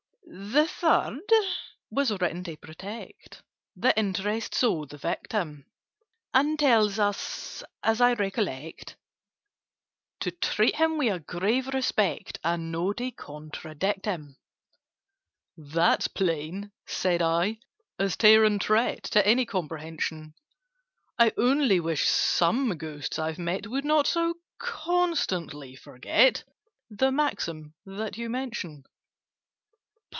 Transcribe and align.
"The 0.33 0.65
Third 0.65 1.29
was 1.89 2.09
written 2.21 2.45
to 2.45 2.55
protect 2.55 3.43
The 3.75 3.97
interests 3.99 4.63
of 4.63 4.87
the 4.87 4.97
Victim, 4.97 5.65
And 6.33 6.57
tells 6.57 6.99
us, 6.99 7.63
as 7.83 7.99
I 7.99 8.13
recollect, 8.13 8.95
To 10.21 10.31
treat 10.31 10.77
him 10.77 10.97
with 10.97 11.13
a 11.13 11.19
grave 11.19 11.67
respect, 11.73 12.39
And 12.45 12.71
not 12.71 12.97
to 12.97 13.11
contradict 13.11 14.05
him." 14.05 14.37
"That's 15.57 16.07
plain," 16.07 16.71
said 16.87 17.21
I, 17.21 17.59
"as 17.99 18.15
Tare 18.15 18.45
and 18.45 18.61
Tret, 18.61 19.03
To 19.11 19.27
any 19.27 19.45
comprehension: 19.45 20.33
I 21.19 21.33
only 21.35 21.81
wish 21.81 22.07
some 22.07 22.69
Ghosts 22.77 23.19
I've 23.19 23.37
met 23.39 23.67
Would 23.67 23.83
not 23.83 24.07
so 24.07 24.35
constantly 24.59 25.75
forget 25.75 26.45
The 26.89 27.11
maxim 27.11 27.73
that 27.85 28.17
you 28.17 28.29
mention!" 28.29 28.85